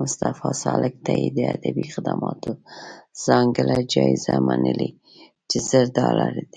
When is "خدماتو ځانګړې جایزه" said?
1.94-4.34